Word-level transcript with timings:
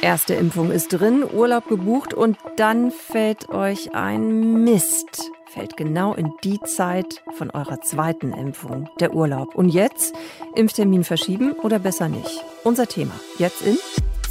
Erste 0.00 0.34
Impfung 0.34 0.70
ist 0.70 0.88
drin, 0.88 1.24
Urlaub 1.24 1.68
gebucht 1.68 2.14
und 2.14 2.38
dann 2.56 2.90
fällt 2.90 3.48
euch 3.48 3.94
ein 3.94 4.62
Mist. 4.62 5.30
Fällt 5.46 5.76
genau 5.76 6.14
in 6.14 6.32
die 6.44 6.60
Zeit 6.60 7.22
von 7.34 7.50
eurer 7.50 7.80
zweiten 7.80 8.32
Impfung, 8.32 8.88
der 9.00 9.14
Urlaub. 9.14 9.54
Und 9.54 9.70
jetzt 9.70 10.14
Impftermin 10.54 11.04
verschieben 11.04 11.52
oder 11.52 11.78
besser 11.78 12.08
nicht? 12.08 12.44
Unser 12.64 12.86
Thema 12.86 13.14
jetzt 13.38 13.62
in 13.62 13.78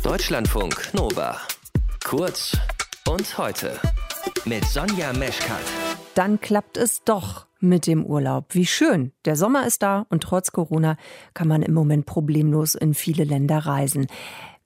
Deutschlandfunk 0.03 0.93
Nova. 0.93 1.37
Kurz 2.05 2.55
und 3.09 3.37
heute 3.37 3.79
mit 4.45 4.63
Sonja 4.63 5.11
Meschkat. 5.13 5.63
Dann 6.15 6.39
klappt 6.39 6.77
es 6.77 7.03
doch 7.03 7.47
mit 7.59 7.87
dem 7.87 8.05
Urlaub. 8.05 8.45
Wie 8.51 8.65
schön. 8.65 9.11
Der 9.25 9.35
Sommer 9.35 9.67
ist 9.67 9.83
da 9.83 10.05
und 10.09 10.23
trotz 10.23 10.51
Corona 10.51 10.97
kann 11.33 11.47
man 11.47 11.61
im 11.61 11.73
Moment 11.73 12.05
problemlos 12.05 12.75
in 12.75 12.93
viele 12.93 13.23
Länder 13.23 13.57
reisen. 13.59 14.07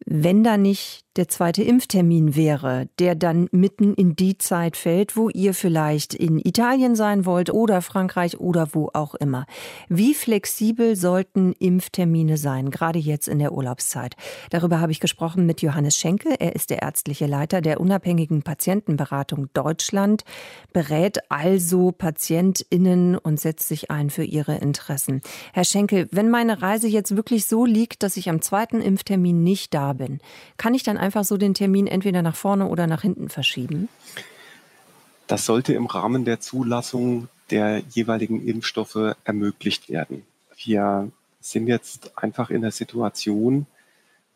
Wenn 0.06 0.44
da 0.44 0.58
nicht 0.58 1.06
der 1.18 1.28
zweite 1.28 1.62
Impftermin 1.62 2.38
wäre, 2.38 2.88
der 2.98 3.16
dann 3.16 3.50
mitten 3.52 3.94
in 3.96 4.16
die 4.16 4.38
Zeit 4.38 4.78
fällt, 4.78 5.18
wo 5.18 5.28
ihr 5.28 5.54
vielleicht 5.54 6.14
in 6.14 6.40
Italien 6.40 6.96
sein 6.96 7.26
wollt 7.26 7.50
oder 7.50 7.82
Frankreich 7.82 8.40
oder 8.40 8.70
wo 8.72 8.90
auch 8.94 9.14
immer. 9.16 9.46
Wie 9.90 10.14
flexibel 10.14 10.96
sollten 10.96 11.52
Impftermine 11.60 12.38
sein, 12.38 12.72
gerade 12.72 12.98
jetzt 12.98 13.28
in 13.28 13.40
der 13.40 13.52
Urlaubszeit? 13.52 14.16
Darüber 14.52 14.80
habe 14.80 14.94
ich 14.94 15.02
gesprochen 15.02 15.46
mit 15.46 15.62
Johannes 15.62 15.98
Schenke. 15.98 16.40
Er 16.40 16.56
ist 16.56 16.70
der 16.70 16.82
ärztliche 16.82 17.26
Leiter 17.26 17.60
der 17.60 17.82
unabhängigen 17.82 18.44
Patientenberatung 18.44 19.50
Deutschland, 19.54 20.24
berät 20.72 21.20
also 21.30 21.92
PatientInnen 21.92 23.18
und 23.18 23.38
setzt 23.38 23.68
sich 23.68 23.92
ein 23.92 24.10
für 24.10 24.24
ihre 24.24 24.56
Interessen. 24.56 25.20
Herr 25.52 25.66
Schenke, 25.66 26.08
wenn 26.12 26.30
meine 26.30 26.62
Reise 26.62 26.88
jetzt 26.88 27.18
wirklich 27.18 27.48
so 27.48 27.66
liegt, 27.66 28.02
dass 28.02 28.16
ich 28.16 28.30
am 28.30 28.42
zweiten 28.42 28.80
Impftermin 28.80 29.44
nicht 29.44 29.74
da 29.74 29.92
bin, 29.92 30.20
kann 30.56 30.74
ich 30.74 30.84
dann 30.84 31.01
einfach 31.02 31.24
so 31.24 31.38
den 31.38 31.54
Termin 31.54 31.88
entweder 31.88 32.22
nach 32.22 32.36
vorne 32.36 32.68
oder 32.68 32.88
nach 32.88 33.02
hinten 33.02 33.30
verschieben? 33.30 33.90
Das 35.28 35.46
sollte 35.46 35.74
im 35.74 35.86
Rahmen 35.86 36.26
der 36.26 36.40
Zulassung 36.40 37.28
der 37.50 37.80
jeweiligen 37.90 38.46
Impfstoffe 38.46 39.16
ermöglicht 39.24 39.90
werden. 39.90 40.24
Wir 40.58 41.12
sind 41.42 41.68
jetzt 41.68 42.18
einfach 42.18 42.50
in 42.50 42.62
der 42.62 42.72
Situation, 42.72 43.66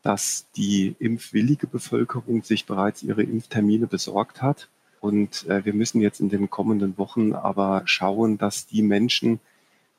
dass 0.01 0.45
die 0.55 0.95
impfwillige 0.99 1.67
Bevölkerung 1.67 2.43
sich 2.43 2.65
bereits 2.65 3.03
ihre 3.03 3.23
Impftermine 3.23 3.87
besorgt 3.87 4.41
hat. 4.41 4.69
Und 5.01 5.47
äh, 5.47 5.65
wir 5.65 5.73
müssen 5.73 6.01
jetzt 6.01 6.19
in 6.19 6.29
den 6.29 6.49
kommenden 6.49 6.97
Wochen 6.97 7.33
aber 7.33 7.83
schauen, 7.85 8.37
dass 8.37 8.67
die 8.67 8.81
Menschen, 8.81 9.39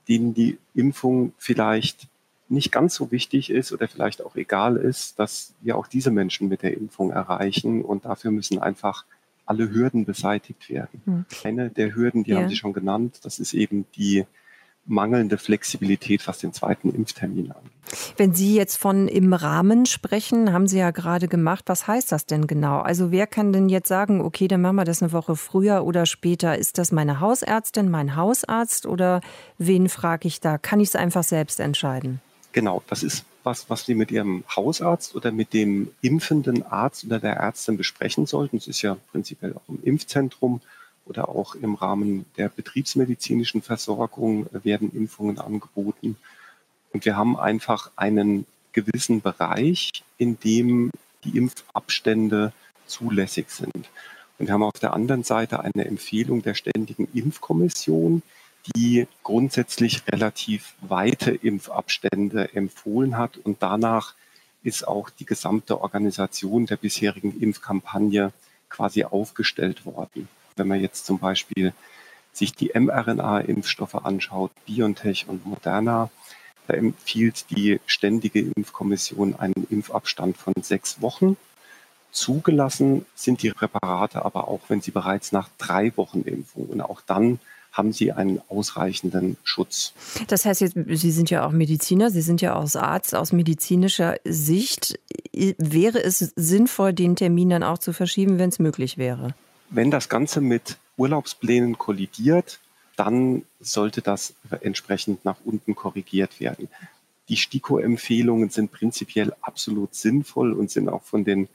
denen 0.09 0.35
die 0.35 0.59
Impfung 0.75 1.33
vielleicht 1.39 2.09
nicht 2.49 2.71
ganz 2.73 2.95
so 2.95 3.11
wichtig 3.11 3.51
ist 3.51 3.73
oder 3.73 3.89
vielleicht 3.89 4.25
auch 4.25 4.37
egal 4.37 4.77
ist, 4.77 5.19
dass 5.19 5.55
wir 5.61 5.77
auch 5.77 5.87
diese 5.87 6.11
Menschen 6.11 6.49
mit 6.49 6.63
der 6.63 6.77
Impfung 6.77 7.11
erreichen. 7.11 7.83
Und 7.83 8.05
dafür 8.05 8.31
müssen 8.31 8.59
einfach 8.59 9.05
alle 9.47 9.71
Hürden 9.71 10.05
beseitigt 10.05 10.69
werden. 10.69 11.03
Hm. 11.05 11.25
Eine 11.45 11.71
der 11.71 11.95
Hürden, 11.95 12.25
die 12.25 12.33
ja. 12.33 12.39
haben 12.39 12.49
Sie 12.49 12.57
schon 12.57 12.73
genannt, 12.73 13.21
das 13.23 13.39
ist 13.39 13.55
eben 13.55 13.87
die 13.97 14.25
mangelnde 14.89 15.37
Flexibilität, 15.37 16.27
was 16.29 16.39
den 16.39 16.53
zweiten 16.53 16.95
Impftermin 16.95 17.51
angeht. 17.51 17.73
Wenn 18.17 18.35
Sie 18.35 18.55
jetzt 18.55 18.77
von 18.77 19.09
im 19.09 19.33
Rahmen 19.33 19.87
sprechen, 19.87 20.53
haben 20.53 20.69
Sie 20.69 20.79
ja 20.79 20.91
gerade 20.91 21.29
gemacht. 21.29 21.65
Was 21.67 21.87
heißt 21.87 22.13
das 22.13 22.27
denn 22.27 22.47
genau? 22.47 22.79
Also 22.79 23.11
wer 23.11 23.27
kann 23.27 23.53
denn 23.53 23.69
jetzt 23.69 23.89
sagen, 23.89 24.21
okay, 24.21 24.49
dann 24.49 24.61
machen 24.61 24.77
wir 24.77 24.85
das 24.85 25.03
eine 25.03 25.13
Woche 25.13 25.37
früher 25.37 25.85
oder 25.85 26.07
später? 26.07 26.57
Ist 26.57 26.79
das 26.79 26.93
meine 26.93 27.21
Hausärztin, 27.21 27.91
mein 27.91 28.17
Hausarzt 28.17 28.87
oder 28.87 29.21
wen 29.59 29.89
frage 29.89 30.29
ich 30.29 30.41
da? 30.41 30.59
Kann 30.59 30.81
ich 30.81 30.91
es 30.91 30.97
einfach 30.97 31.25
selbst 31.25 31.59
entscheiden? 31.61 32.21
Genau, 32.57 32.83
das 32.87 33.03
ist 33.03 33.27
was, 33.45 33.69
was 33.69 33.85
Sie 33.85 33.95
mit 33.95 34.11
Ihrem 34.11 34.43
Hausarzt 34.49 35.15
oder 35.15 35.31
mit 35.31 35.53
dem 35.53 35.91
impfenden 36.01 36.63
Arzt 36.63 37.05
oder 37.05 37.19
der 37.19 37.35
Ärztin 37.35 37.77
besprechen 37.77 38.25
sollten. 38.25 38.57
Es 38.57 38.67
ist 38.67 38.81
ja 38.81 38.97
prinzipiell 39.13 39.53
auch 39.53 39.69
im 39.69 39.79
Impfzentrum 39.83 40.63
oder 41.05 41.29
auch 41.29 41.55
im 41.55 41.75
Rahmen 41.75 42.25
der 42.39 42.49
betriebsmedizinischen 42.49 43.61
Versorgung 43.61 44.47
werden 44.65 44.91
Impfungen 44.97 45.39
angeboten. 45.39 46.17
Und 46.95 47.05
wir 47.05 47.15
haben 47.15 47.39
einfach 47.39 47.91
einen 47.95 48.47
gewissen 48.73 49.21
Bereich, 49.21 49.91
in 50.17 50.41
dem 50.41 50.91
die 51.25 51.37
Impfabstände 51.37 52.55
zulässig 52.87 53.51
sind. 53.51 53.91
Und 54.39 54.47
wir 54.47 54.55
haben 54.55 54.63
auf 54.63 54.81
der 54.81 54.95
anderen 54.95 55.25
Seite 55.25 55.61
eine 55.61 55.85
Empfehlung 55.85 56.41
der 56.41 56.55
Ständigen 56.55 57.07
Impfkommission, 57.13 58.23
die 58.75 59.07
grundsätzlich 59.23 60.03
relativ 60.11 60.75
weite 60.81 61.31
Impfabstände 61.31 62.55
empfohlen 62.55 63.17
hat. 63.17 63.37
Und 63.39 63.63
danach 63.63 64.15
ist 64.63 64.87
auch 64.87 65.11
die 65.11 65.27
gesamte 65.27 65.81
Organisation 65.81 66.67
der 66.67 66.77
bisherigen 66.77 67.41
Impfkampagne 67.41 68.33
quasi 68.69 69.05
aufgestellt 69.05 69.87
worden. 69.87 70.29
Wenn 70.57 70.69
man 70.69 70.81
jetzt 70.81 71.07
zum 71.07 71.19
Beispiel 71.19 71.73
sich 72.33 72.55
die 72.55 72.73
mRNA-Impfstoffe 72.75 73.95
anschaut, 73.95 74.51
BioNTech 74.67 75.27
und 75.29 75.47
Moderna, 75.47 76.11
da 76.67 76.75
empfiehlt 76.75 77.47
die 77.51 77.81
Ständige 77.87 78.41
Impfkommission 78.41 79.37
einen 79.37 79.67
Impfabstand 79.71 80.37
von 80.37 80.55
sechs 80.61 81.01
Wochen. 81.01 81.37
Zugelassen 82.11 83.07
sind 83.15 83.43
die 83.43 83.51
Präparate 83.51 84.25
aber 84.25 84.49
auch, 84.49 84.63
wenn 84.69 84.81
sie 84.81 84.91
bereits 84.91 85.33
nach 85.33 85.49
drei 85.59 85.97
Wochen 85.97 86.23
Impfung 86.23 86.67
und 86.67 86.81
auch 86.81 87.01
dann 87.01 87.39
haben 87.77 87.93
sie 87.93 88.13
einen 88.13 88.41
ausreichenden 88.49 89.37
Schutz. 89.45 89.93
Das 90.29 90.45
heißt 90.45 90.63
jetzt, 90.63 90.77
Sie 90.89 91.13
sind 91.13 91.29
ja 91.31 91.47
auch 91.47 91.53
Mediziner, 91.53 92.11
Sie 92.11 92.23
sind 92.23 92.41
ja 92.41 92.57
auch 92.57 92.75
Arzt 92.75 93.15
aus 93.15 93.33
medizinischer 93.33 94.17
Sicht. 94.25 94.99
Wäre 95.33 96.03
es 96.03 96.19
sinnvoll, 96.37 96.93
den 96.93 97.17
Termin 97.17 97.51
dann 97.51 97.63
auch 97.63 97.79
zu 97.79 97.93
verschieben, 97.93 98.39
wenn 98.39 98.49
es 98.49 98.59
möglich 98.59 98.97
wäre? 98.97 99.35
Wenn 99.71 99.91
das 99.91 100.09
Ganze 100.09 100.41
mit 100.41 100.79
Urlaubsplänen 100.97 101.77
kollidiert, 101.77 102.61
dann 102.97 103.43
sollte 103.61 104.01
das 104.01 104.35
entsprechend 104.63 105.25
nach 105.25 105.37
unten 105.45 105.75
korrigiert 105.75 106.41
werden. 106.41 106.69
Die 107.29 107.37
STIKO-Empfehlungen 107.37 108.51
sind 108.51 108.73
prinzipiell 108.73 109.35
absolut 109.43 109.95
sinnvoll 109.95 110.53
und 110.53 110.71
sind 110.71 110.89
auch 110.89 111.03
von 111.03 111.25
den 111.25 111.49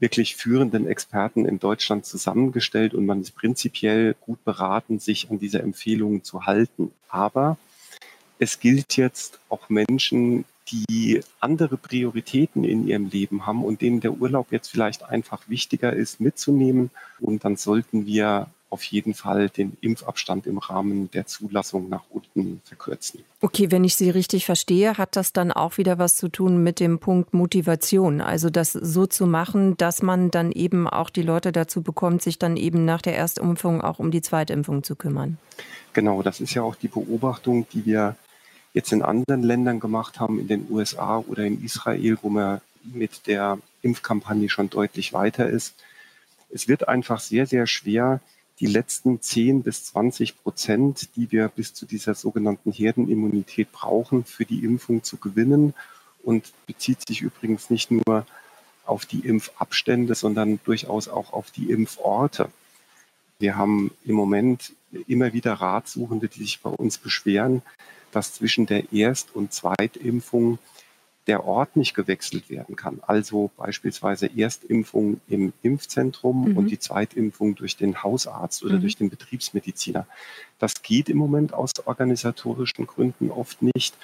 wirklich 0.00 0.36
führenden 0.36 0.86
Experten 0.86 1.46
in 1.46 1.58
Deutschland 1.58 2.04
zusammengestellt 2.06 2.94
und 2.94 3.06
man 3.06 3.20
ist 3.20 3.36
prinzipiell 3.36 4.16
gut 4.20 4.42
beraten, 4.44 4.98
sich 4.98 5.30
an 5.30 5.38
diese 5.38 5.60
Empfehlungen 5.60 6.24
zu 6.24 6.46
halten. 6.46 6.90
Aber 7.08 7.58
es 8.38 8.58
gilt 8.58 8.96
jetzt 8.96 9.38
auch 9.48 9.68
Menschen, 9.68 10.44
die 10.70 11.20
andere 11.40 11.76
Prioritäten 11.76 12.64
in 12.64 12.86
ihrem 12.86 13.06
Leben 13.06 13.46
haben 13.46 13.64
und 13.64 13.82
denen 13.82 14.00
der 14.00 14.14
Urlaub 14.14 14.50
jetzt 14.50 14.68
vielleicht 14.68 15.02
einfach 15.02 15.48
wichtiger 15.48 15.92
ist, 15.92 16.20
mitzunehmen. 16.20 16.90
Und 17.18 17.44
dann 17.44 17.56
sollten 17.56 18.06
wir 18.06 18.48
auf 18.70 18.84
jeden 18.84 19.14
Fall 19.14 19.48
den 19.48 19.76
Impfabstand 19.80 20.46
im 20.46 20.58
Rahmen 20.58 21.10
der 21.10 21.26
Zulassung 21.26 21.88
nach 21.88 22.04
unten 22.08 22.62
verkürzen. 22.64 23.24
Okay, 23.40 23.70
wenn 23.70 23.84
ich 23.84 23.96
Sie 23.96 24.10
richtig 24.10 24.46
verstehe, 24.46 24.96
hat 24.96 25.16
das 25.16 25.32
dann 25.32 25.50
auch 25.50 25.76
wieder 25.76 25.98
was 25.98 26.16
zu 26.16 26.28
tun 26.28 26.62
mit 26.62 26.78
dem 26.78 27.00
Punkt 27.00 27.34
Motivation. 27.34 28.20
Also 28.20 28.48
das 28.48 28.72
so 28.72 29.06
zu 29.06 29.26
machen, 29.26 29.76
dass 29.76 30.02
man 30.02 30.30
dann 30.30 30.52
eben 30.52 30.88
auch 30.88 31.10
die 31.10 31.22
Leute 31.22 31.50
dazu 31.50 31.82
bekommt, 31.82 32.22
sich 32.22 32.38
dann 32.38 32.56
eben 32.56 32.84
nach 32.84 33.02
der 33.02 33.16
Erstimpfung 33.16 33.80
auch 33.80 33.98
um 33.98 34.10
die 34.12 34.22
Zweitimpfung 34.22 34.84
zu 34.84 34.94
kümmern. 34.94 35.38
Genau, 35.92 36.22
das 36.22 36.40
ist 36.40 36.54
ja 36.54 36.62
auch 36.62 36.76
die 36.76 36.88
Beobachtung, 36.88 37.66
die 37.72 37.84
wir 37.84 38.16
jetzt 38.72 38.92
in 38.92 39.02
anderen 39.02 39.42
Ländern 39.42 39.80
gemacht 39.80 40.20
haben, 40.20 40.38
in 40.38 40.46
den 40.46 40.66
USA 40.70 41.18
oder 41.18 41.44
in 41.44 41.64
Israel, 41.64 42.18
wo 42.22 42.28
man 42.28 42.60
mit 42.84 43.26
der 43.26 43.58
Impfkampagne 43.82 44.48
schon 44.48 44.70
deutlich 44.70 45.12
weiter 45.12 45.48
ist. 45.48 45.74
Es 46.50 46.68
wird 46.68 46.88
einfach 46.88 47.20
sehr, 47.20 47.46
sehr 47.46 47.66
schwer, 47.66 48.20
die 48.60 48.66
letzten 48.66 49.20
10 49.20 49.62
bis 49.62 49.84
20 49.84 50.42
Prozent, 50.42 51.16
die 51.16 51.32
wir 51.32 51.48
bis 51.48 51.72
zu 51.72 51.86
dieser 51.86 52.14
sogenannten 52.14 52.72
Herdenimmunität 52.72 53.72
brauchen, 53.72 54.24
für 54.24 54.44
die 54.44 54.62
Impfung 54.64 55.02
zu 55.02 55.16
gewinnen 55.16 55.74
und 56.22 56.52
bezieht 56.66 57.06
sich 57.06 57.22
übrigens 57.22 57.70
nicht 57.70 57.90
nur 57.90 58.26
auf 58.84 59.06
die 59.06 59.20
Impfabstände, 59.20 60.14
sondern 60.14 60.60
durchaus 60.64 61.08
auch 61.08 61.32
auf 61.32 61.50
die 61.50 61.70
Impforte. 61.70 62.50
Wir 63.38 63.56
haben 63.56 63.92
im 64.04 64.14
Moment 64.14 64.74
immer 65.06 65.32
wieder 65.32 65.54
Ratsuchende, 65.54 66.28
die 66.28 66.42
sich 66.42 66.60
bei 66.60 66.70
uns 66.70 66.98
beschweren, 66.98 67.62
dass 68.12 68.34
zwischen 68.34 68.66
der 68.66 68.92
Erst- 68.92 69.34
und 69.34 69.54
Zweitimpfung 69.54 70.58
der 71.26 71.44
Ort 71.44 71.76
nicht 71.76 71.94
gewechselt 71.94 72.48
werden 72.50 72.76
kann. 72.76 73.00
Also 73.06 73.50
beispielsweise 73.56 74.30
Erstimpfung 74.36 75.20
im 75.28 75.52
Impfzentrum 75.62 76.50
mhm. 76.50 76.56
und 76.56 76.70
die 76.70 76.78
Zweitimpfung 76.78 77.54
durch 77.54 77.76
den 77.76 78.02
Hausarzt 78.02 78.64
oder 78.64 78.76
mhm. 78.76 78.80
durch 78.80 78.96
den 78.96 79.10
Betriebsmediziner. 79.10 80.06
Das 80.58 80.82
geht 80.82 81.08
im 81.08 81.18
Moment 81.18 81.52
aus 81.52 81.72
organisatorischen 81.84 82.86
Gründen 82.86 83.30
oft 83.30 83.62
nicht. 83.62 83.94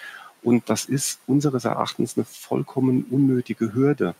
Und 0.42 0.68
das 0.68 0.84
ist 0.84 1.20
unseres 1.26 1.64
Erachtens 1.64 2.16
eine 2.16 2.24
vollkommen 2.24 3.06
unnötige 3.10 3.74
Hürde. 3.74 4.14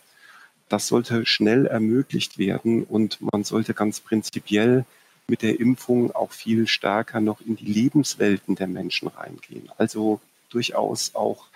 Das 0.69 0.89
sollte 0.89 1.25
schnell 1.27 1.67
ermöglicht 1.67 2.39
werden 2.39 2.83
und 2.83 3.19
man 3.21 3.45
sollte 3.45 3.75
ganz 3.75 4.01
prinzipiell 4.01 4.85
mit 5.29 5.43
der 5.43 5.61
Impfung 5.61 6.13
auch 6.13 6.33
viel 6.33 6.67
stärker 6.67 7.21
noch 7.21 7.41
in 7.41 7.57
die 7.57 7.67
Lebenswelten 7.67 8.57
der 8.57 8.67
Menschen 8.67 9.09
reingehen. 9.09 9.71
Also 9.77 10.21
durchaus 10.51 11.15
auch 11.15 11.47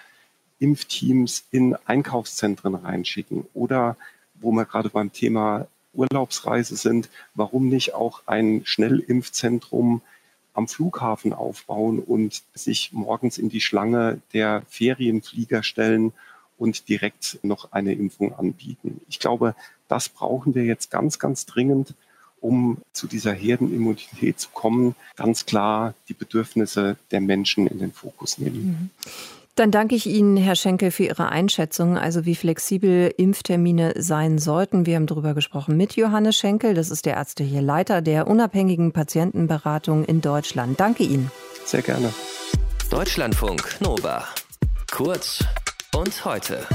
Impfteams 0.60 1.44
in 1.50 1.74
Einkaufszentren 1.86 2.76
reinschicken 2.76 3.46
oder 3.54 3.96
wo 4.34 4.52
wir 4.52 4.64
gerade 4.64 4.88
beim 4.88 5.12
Thema 5.12 5.66
Urlaubsreise 5.92 6.76
sind, 6.76 7.08
warum 7.34 7.68
nicht 7.68 7.94
auch 7.94 8.22
ein 8.26 8.62
Schnellimpfzentrum 8.64 10.02
am 10.54 10.68
Flughafen 10.68 11.32
aufbauen 11.32 11.98
und 11.98 12.42
sich 12.54 12.92
morgens 12.92 13.38
in 13.38 13.48
die 13.48 13.60
Schlange 13.60 14.20
der 14.32 14.62
Ferienflieger 14.68 15.62
stellen 15.62 16.12
und 16.58 16.88
direkt 16.88 17.38
noch 17.42 17.72
eine 17.72 17.94
Impfung 17.94 18.34
anbieten. 18.34 19.00
Ich 19.08 19.18
glaube, 19.18 19.54
das 19.88 20.08
brauchen 20.08 20.54
wir 20.54 20.64
jetzt 20.64 20.90
ganz, 20.90 21.18
ganz 21.18 21.46
dringend, 21.46 21.94
um 22.40 22.78
zu 22.92 23.06
dieser 23.06 23.32
Herdenimmunität 23.32 24.38
zu 24.38 24.50
kommen. 24.50 24.94
Ganz 25.16 25.46
klar 25.46 25.94
die 26.08 26.14
Bedürfnisse 26.14 26.96
der 27.10 27.20
Menschen 27.20 27.66
in 27.66 27.78
den 27.78 27.92
Fokus 27.92 28.38
nehmen. 28.38 28.66
Mhm. 28.66 28.90
Dann 29.60 29.70
danke 29.70 29.94
ich 29.94 30.06
Ihnen, 30.06 30.38
Herr 30.38 30.56
Schenkel, 30.56 30.90
für 30.90 31.02
Ihre 31.02 31.28
Einschätzung, 31.28 31.98
also 31.98 32.24
wie 32.24 32.34
flexibel 32.34 33.12
Impftermine 33.14 33.92
sein 33.94 34.38
sollten. 34.38 34.86
Wir 34.86 34.96
haben 34.96 35.04
darüber 35.06 35.34
gesprochen 35.34 35.76
mit 35.76 35.96
Johannes 35.96 36.34
Schenkel. 36.38 36.72
Das 36.72 36.90
ist 36.90 37.04
der 37.04 37.16
ärztliche 37.16 37.60
Leiter 37.60 38.00
der 38.00 38.26
unabhängigen 38.26 38.92
Patientenberatung 38.92 40.06
in 40.06 40.22
Deutschland. 40.22 40.80
Danke 40.80 41.02
Ihnen. 41.02 41.30
Sehr 41.66 41.82
gerne. 41.82 42.10
Deutschlandfunk 42.90 43.82
Nova. 43.82 44.24
Kurz 44.90 45.44
und 45.94 46.24
heute. 46.24 46.66